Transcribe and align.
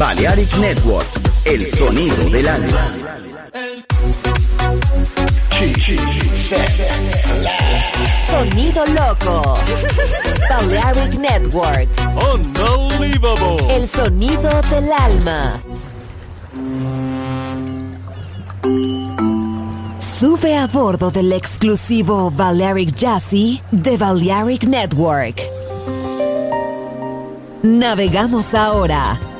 Balearic 0.00 0.56
Network, 0.56 1.06
el 1.44 1.66
sonido 1.68 2.30
del 2.30 2.48
alma. 2.48 2.90
Sonido 8.26 8.86
loco. 8.86 9.58
Balearic 10.48 11.18
Network. 11.18 11.88
Unbelievable. 12.32 13.76
El 13.76 13.86
sonido 13.86 14.62
del 14.70 14.90
alma. 14.90 15.60
Sube 19.98 20.56
a 20.56 20.66
bordo 20.66 21.10
del 21.10 21.30
exclusivo 21.34 22.30
Balearic 22.30 22.94
Jazzy 22.94 23.60
de 23.70 23.98
Balearic 23.98 24.64
Network. 24.64 25.42
Navegamos 27.62 28.54
ahora. 28.54 29.29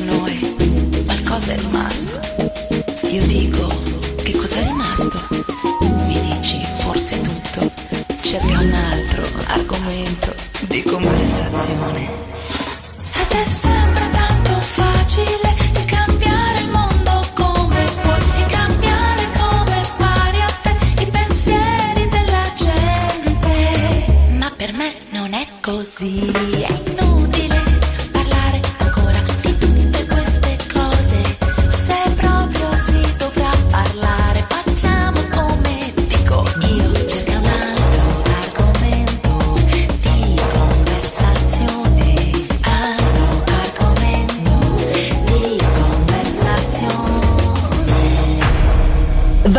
noi, 0.00 0.56
qualcosa 1.04 1.52
è 1.52 1.58
rimasto. 1.58 2.18
Io 3.10 3.26
dico, 3.26 3.66
che 4.22 4.32
cos'è 4.32 4.62
rimasto? 4.62 5.20
Mi 6.06 6.20
dici, 6.20 6.60
forse 6.78 7.20
tutto. 7.20 7.70
Cerca 8.20 8.60
un 8.60 8.72
altro 8.72 9.22
argomento 9.46 10.34
di 10.68 10.82
conversazione. 10.82 12.08
Ed 13.14 13.30
è 13.30 13.44
sempre 13.44 14.10
tanto 14.10 14.60
facile. 14.60 15.49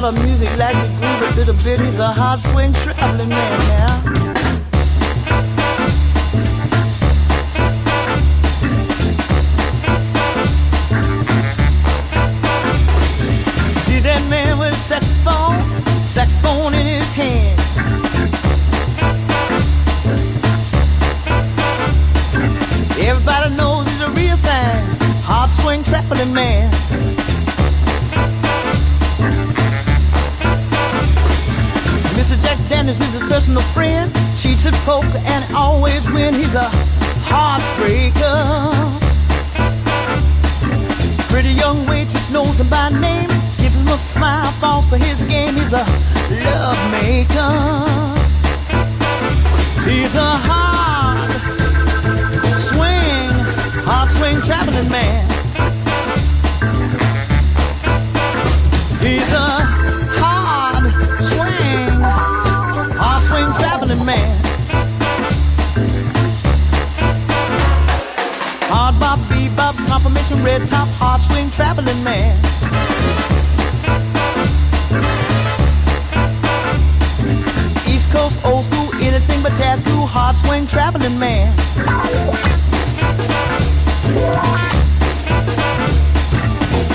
Don't 0.00 0.14
like 0.14 0.24
music, 0.24 0.56
like 0.56 0.74
the 0.80 0.88
groove 0.88 1.22
a 1.22 1.36
little 1.36 1.54
bit. 1.64 1.80
He's 1.80 1.98
a 1.98 2.12
hard 2.12 2.40
swing 2.40 2.72
traveling 2.72 3.28
man 3.28 3.58
now. 3.68 4.02
See 13.84 14.00
that 14.00 14.26
man 14.30 14.58
with 14.58 14.76
saxophone, 14.78 15.60
saxophone 16.06 16.74
in 16.74 16.86
his 16.86 17.12
hand. 17.12 17.60
Everybody 22.98 23.54
knows 23.56 23.86
he's 23.88 24.00
a 24.00 24.10
real 24.10 24.36
fan, 24.38 24.96
hard 25.22 25.50
swing 25.50 25.84
traveling 25.84 26.32
man. 26.32 26.71
Poker 34.84 35.22
and 35.24 35.44
always 35.54 36.10
win. 36.10 36.34
He's 36.34 36.54
a 36.54 36.68
heartbreaker. 37.30 38.72
Pretty 41.30 41.50
young 41.50 41.86
waitress 41.86 42.30
knows 42.30 42.58
him 42.60 42.68
by 42.68 42.90
name. 42.90 43.28
Gives 43.58 43.76
him 43.76 43.88
a 43.88 43.98
smile, 43.98 44.50
falls 44.52 44.88
for 44.88 44.98
his 44.98 45.20
game. 45.22 45.54
He's 45.54 45.72
a 45.72 45.84
love 46.44 46.80
maker. 46.90 47.52
He's 49.88 50.14
a 50.14 50.32
hard 50.48 51.30
swing, 52.60 53.30
hard 53.86 54.10
swing 54.10 54.40
traveling 54.42 54.90
man. 54.90 55.31
Confirmation, 70.32 70.44
red 70.44 70.68
top, 70.68 70.88
hard 70.92 71.20
swing 71.22 71.50
traveling 71.50 72.02
man. 72.04 72.36
East 77.86 78.10
Coast, 78.10 78.38
old 78.44 78.64
school, 78.64 78.94
anything 79.00 79.42
but 79.42 79.52
jazz 79.56 79.80
cool, 79.82 80.06
hard 80.06 80.36
swing 80.36 80.66
traveling 80.66 81.18
man. 81.18 81.52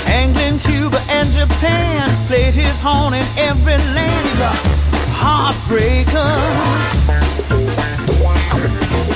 England, 0.08 0.60
Cuba, 0.62 1.00
and 1.10 1.30
Japan 1.32 2.08
played 2.26 2.54
his 2.54 2.80
horn 2.80 3.14
in 3.14 3.26
every 3.36 3.78
land. 3.94 4.28
He's 4.28 4.40
a 4.40 4.52
heartbreaker. 5.14 6.34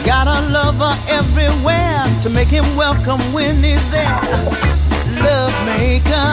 Got 0.04 0.26
a 0.26 0.40
lover 0.50 0.96
make 1.10 1.31
him 2.52 2.76
welcome 2.76 3.18
when 3.32 3.62
he's 3.64 3.90
there. 3.90 4.20
Love 5.24 5.54
maker. 5.64 6.32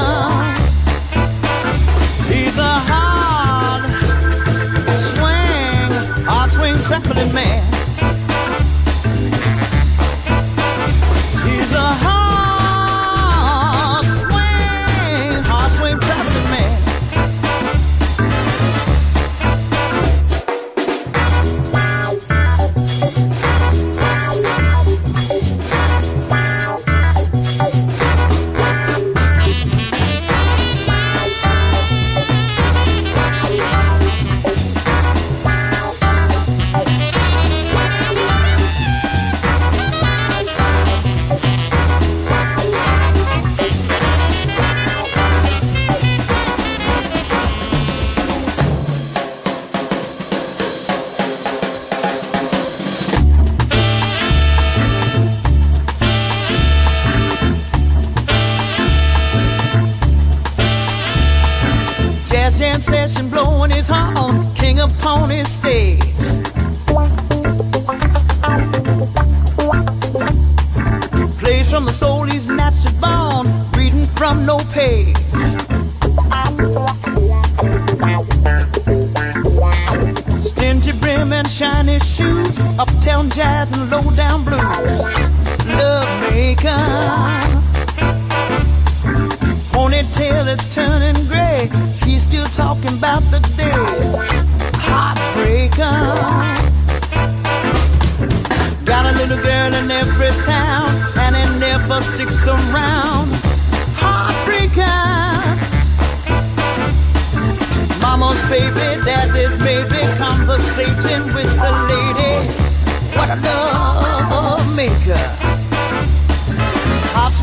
He's 2.28 2.58
a 2.58 2.76
hard 2.92 3.90
swing, 5.12 6.26
hard 6.26 6.52
swing 6.52 6.76
traveling 6.84 7.34
man. 7.34 7.64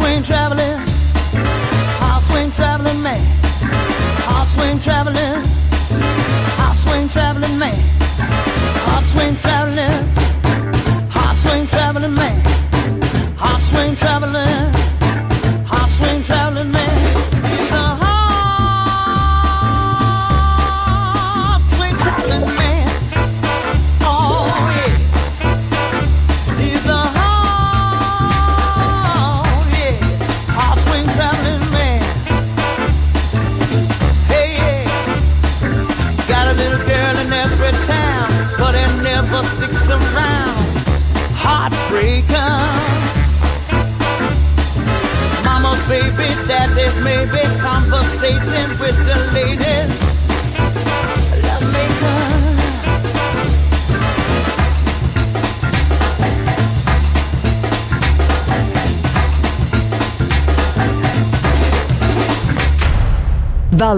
Swing 0.06 0.22
traveling. 0.22 0.78
Hot 2.00 2.22
swing 2.22 2.50
traveling 2.52 3.02
man. 3.02 3.20
Hot 4.28 4.46
swing 4.46 4.78
traveling. 4.78 5.42
Hot 6.58 6.76
swing 6.76 7.08
traveling 7.08 7.58
man. 7.58 7.78
Hot 8.86 9.04
swing 9.04 9.36
traveling. 9.36 9.96
Hot 11.10 11.34
swing 11.34 11.66
traveling 11.66 12.14
man. 12.14 12.40
Hot 13.36 13.60
swing 13.60 13.96
traveling. 13.96 14.65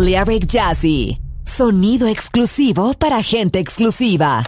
Balearic 0.09 0.47
Jazzy. 0.47 1.19
Sonido 1.45 2.09
exclusivo 2.09 2.95
para 2.97 3.21
gente 3.21 3.59
exclusiva. 3.59 4.43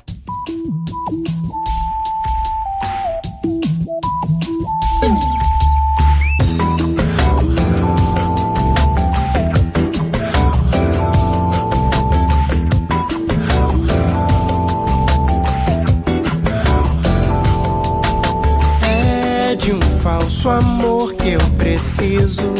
É 18.82 19.54
de 19.56 19.72
um 19.74 19.80
falso 20.00 20.48
amor 20.48 21.12
que 21.16 21.28
eu 21.28 21.40
preciso. 21.58 22.50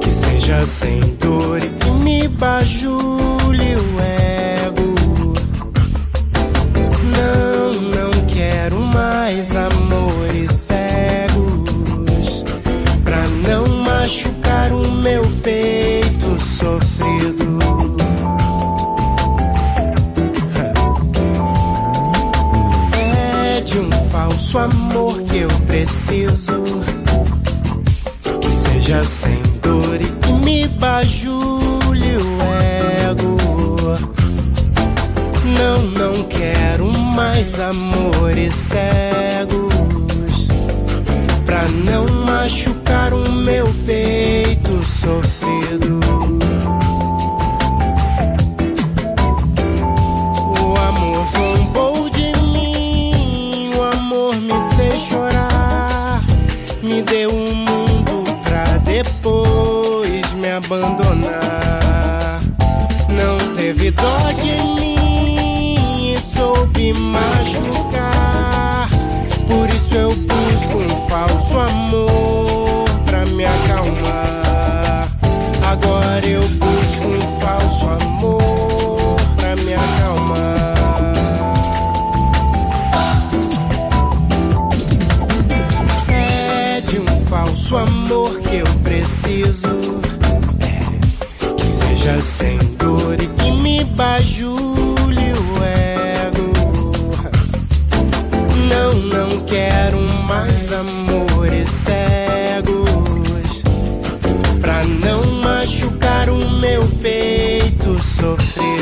Que 0.00 0.10
seja 0.10 0.62
sem 0.62 1.07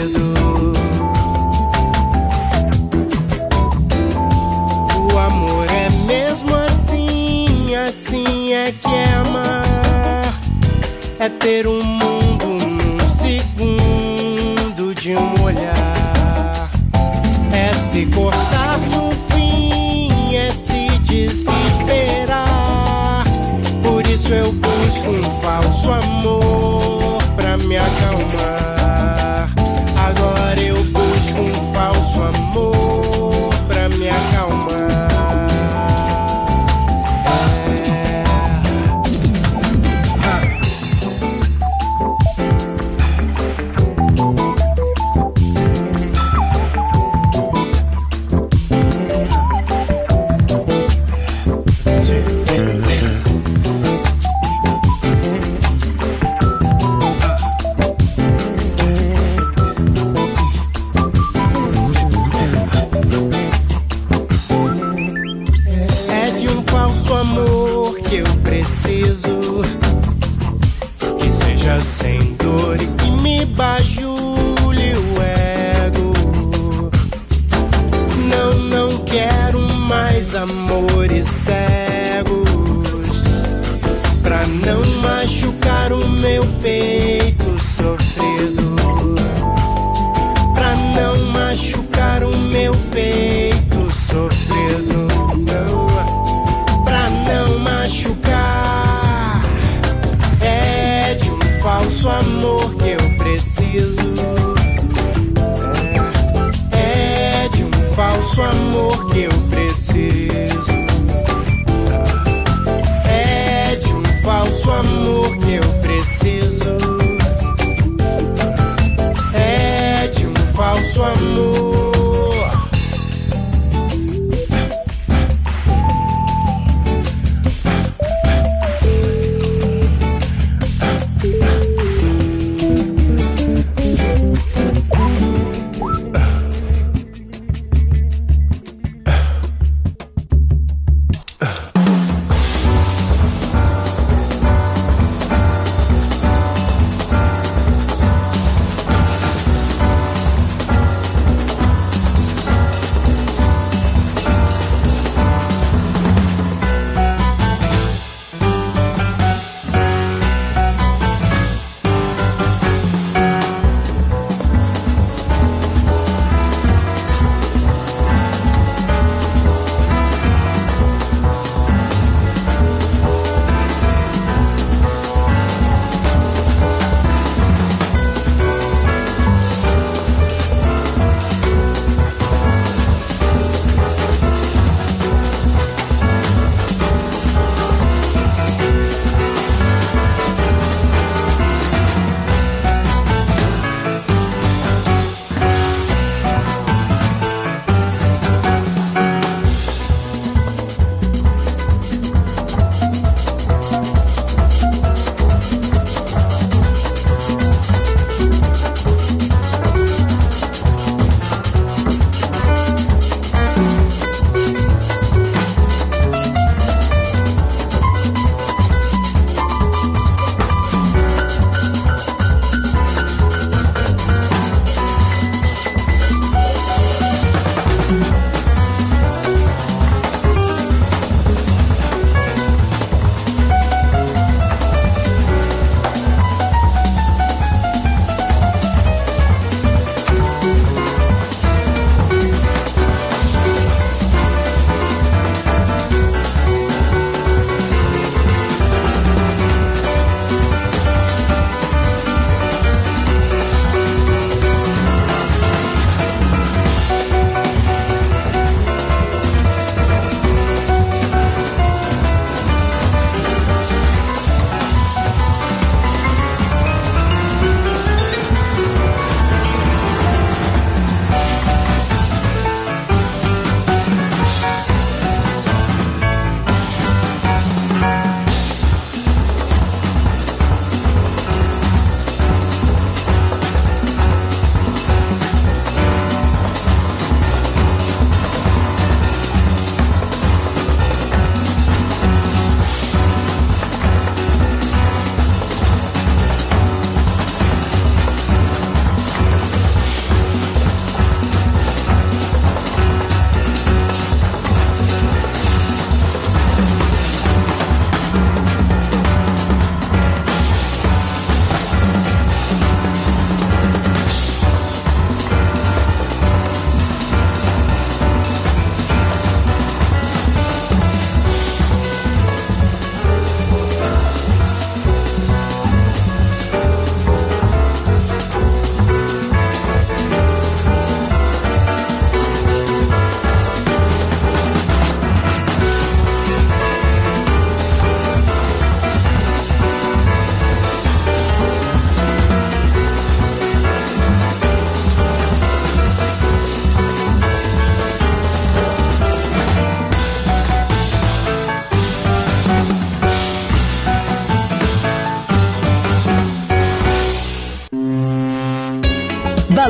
medo. 0.07 0.73
O 5.13 5.19
amor 5.19 5.67
é 5.71 5.89
mesmo 6.07 6.55
assim, 6.55 7.75
assim 7.75 8.53
é 8.53 8.73
que 8.73 8.95
é 8.95 9.15
amar. 9.15 10.35
É 11.19 11.29
ter 11.29 11.67
um 11.67 11.83
mundo 11.83 12.47
num 12.47 12.99
segundo 13.19 14.95
de 14.95 15.17
um 15.17 15.43
olhar. 15.43 16.71
É 17.53 17.73
se 17.73 18.07
cortar 18.07 18.79
no 18.91 19.11
fim, 19.33 20.37
é 20.37 20.51
se 20.51 20.89
desesperar. 21.01 22.45
Por 23.83 24.07
isso 24.07 24.33
eu 24.33 24.53
busco 24.53 25.11
um 25.11 25.23
falso 25.41 25.91
amor 25.91 27.19
pra 27.37 27.57
me 27.57 27.77
acalmar. 27.77 28.56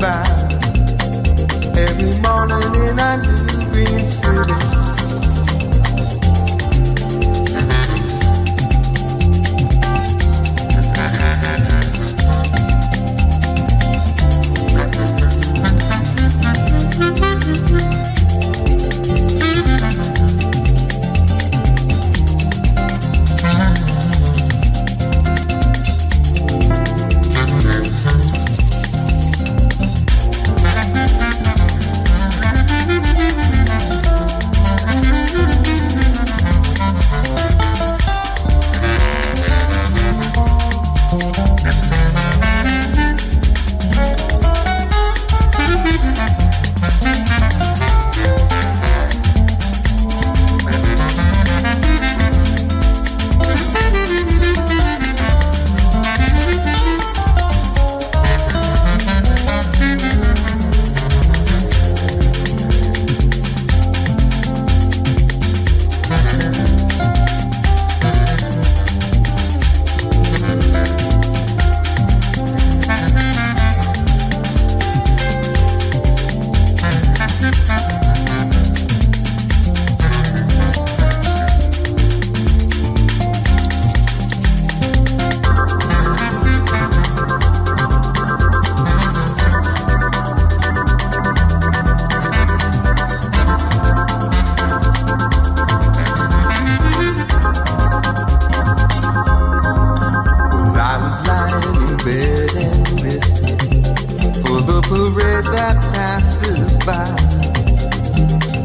goodbye. 0.00 0.39
Passes 105.94 106.76
by. 106.84 107.08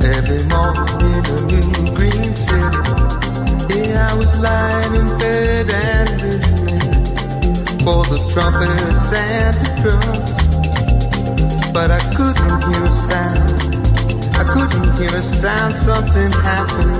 Every 0.03 0.43
morning 0.47 1.25
in 1.57 1.95
green 1.95 2.35
city. 2.35 2.95
I 3.95 4.13
was 4.17 4.37
lying 4.39 4.95
in 4.95 5.07
bed 5.17 5.69
and 5.69 6.21
listening 6.21 7.05
for 7.83 8.03
the 8.05 8.17
trumpets 8.31 9.11
and 9.13 9.55
the 9.61 9.69
drums. 9.81 10.31
But 11.73 11.91
I 11.91 11.99
couldn't 12.15 12.63
hear 12.67 12.83
a 12.83 12.91
sound. 12.91 13.75
I 14.35 14.43
couldn't 14.43 14.97
hear 14.97 15.15
a 15.17 15.21
sound. 15.21 15.73
Something 15.73 16.31
happened. 16.31 16.95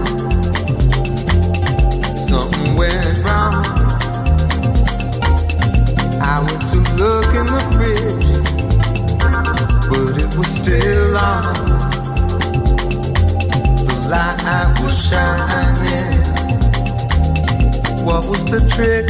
Something 2.18 2.76
went 2.76 3.18
wrong. 3.24 3.66
I 6.22 6.40
went 6.46 6.62
to 6.72 6.78
look 7.02 7.30
in 7.36 7.46
the 7.46 7.62
fridge, 7.76 8.35
but 9.90 10.18
it 10.24 10.38
was 10.38 10.48
still 10.48 11.18
on. 11.18 11.44
The 13.88 13.96
light 14.10 14.80
was 14.82 14.96
shining. 15.08 16.14
What 18.06 18.26
was 18.30 18.46
the 18.46 18.62
trick? 18.74 19.08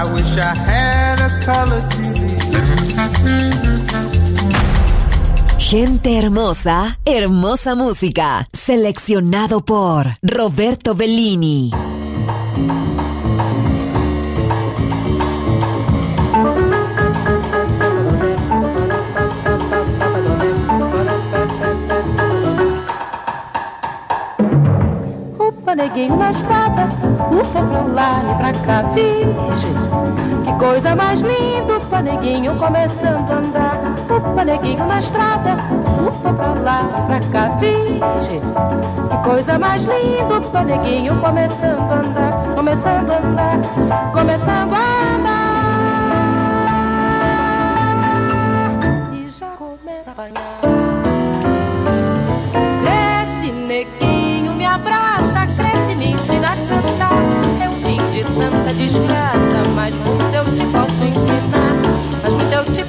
I 0.00 0.04
wish 0.14 0.36
I 0.36 0.54
had 0.54 1.18
a 1.20 1.30
color 1.44 1.82
TV. 1.90 2.18
Gente 5.58 6.16
hermosa, 6.18 6.98
hermosa 7.04 7.74
música. 7.74 8.48
Seleccionado 8.54 9.60
por 9.60 10.06
Roberto 10.22 10.94
Bellini. 10.94 11.70
Neguinho 25.78 26.16
na 26.16 26.30
estrada, 26.30 26.88
upa 27.30 27.62
pra 27.62 27.82
lá 27.82 28.20
e 28.24 28.34
pra 28.34 28.52
cá, 28.66 28.82
virgem. 28.92 29.74
Que 30.44 30.52
coisa 30.58 30.96
mais 30.96 31.20
linda, 31.20 31.78
upa, 31.78 32.02
neguinho 32.02 32.56
começando 32.56 33.30
a 33.30 33.36
andar. 33.36 33.78
Upa, 34.10 34.44
neguinho 34.44 34.84
na 34.84 34.98
estrada, 34.98 35.56
upa 36.04 36.32
pra 36.32 36.54
lá 36.54 36.82
e 36.82 37.02
pra 37.06 37.20
cá, 37.30 37.48
virgem. 37.60 38.40
Que 39.08 39.16
coisa 39.22 39.56
mais 39.56 39.84
linda, 39.84 40.38
upa, 40.38 40.62
neguinho 40.62 41.14
começando 41.20 41.92
a 41.92 41.94
andar. 41.94 42.32
Começando 42.56 43.12
a 43.12 43.16
andar, 43.18 44.12
começando 44.12 44.74
a 44.74 45.14
andar. 45.14 45.27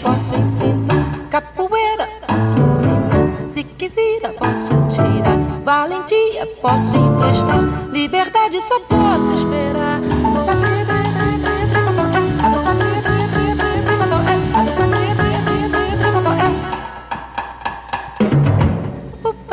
Posso 0.09 0.35
ensinar. 0.35 1.05
Capoeira, 1.29 2.09
posso 2.25 2.57
ensinar. 2.57 3.49
Se 3.49 3.63
quiser, 3.63 4.33
posso 4.37 4.69
tirar. 4.89 5.37
Valentia, 5.63 6.47
posso 6.61 6.95
emprestar. 6.95 7.59
Liberdade, 7.91 8.59
só 8.61 8.79
posso 8.79 9.33
esperar. 9.33 9.99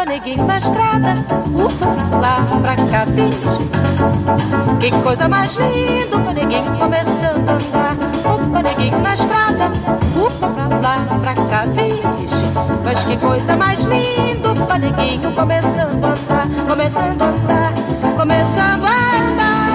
Neguinho 0.06 0.46
na 0.46 0.56
estrada, 0.56 1.14
upa 1.52 2.16
lá, 2.16 2.38
pra 2.62 2.76
cá, 2.90 3.04
virgem. 3.04 3.68
Que 4.78 4.90
coisa 5.02 5.28
mais 5.28 5.54
linda, 5.56 6.16
upa, 6.16 6.32
neguinho 6.32 6.78
começando 6.78 7.48
a 7.48 7.52
andar. 7.52 8.15
Coleguinho 8.52 8.98
na 9.00 9.14
estrada, 9.14 9.70
upa 10.16 10.48
pra 10.48 10.68
lá, 10.78 10.96
pra 11.20 11.34
cá, 11.34 11.64
vixe. 11.66 12.46
Mas 12.84 13.04
que 13.04 13.16
coisa 13.16 13.56
mais 13.56 13.82
linda, 13.84 14.52
o 14.52 14.66
começando 15.34 16.04
a 16.04 16.08
andar, 16.08 16.46
começando 16.68 17.22
a 17.22 17.26
andar, 17.26 17.72
começando 18.16 18.84
a 18.84 18.90
andar. 19.16 19.66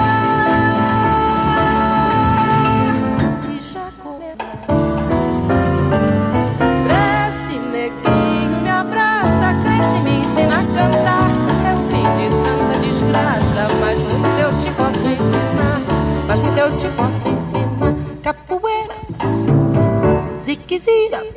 Cresce, 6.86 7.58
neguinho, 7.70 8.60
me 8.62 8.70
abraça, 8.70 9.54
cresce, 9.62 9.96
e 9.96 10.00
me 10.00 10.20
ensina 10.20 10.56
a 10.56 10.64
cantar. 10.64 11.28
É 11.68 11.72
o 11.74 11.76
fim 11.88 12.06
de 12.16 12.26
tanta 12.42 12.74
desgraça, 12.80 13.62
mas 13.80 13.98
muito 13.98 14.38
eu 14.40 14.50
te 14.60 14.70
posso 14.72 15.06
ensinar, 15.06 15.80
mas 16.26 16.38
muito 16.40 16.58
eu 16.58 16.70
te 16.78 16.88
posso 16.96 17.21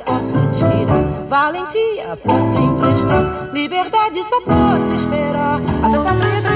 Posso 0.04 0.38
tirar. 0.52 1.02
Valentia, 1.28 2.16
posso 2.16 2.56
emprestar. 2.56 3.50
Liberdade, 3.52 4.24
só 4.24 4.40
posso 4.40 4.92
esperar. 4.94 5.60
A 5.84 5.88
tua 5.88 6.55